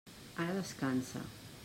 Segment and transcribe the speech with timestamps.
[0.43, 1.21] Ara descansa.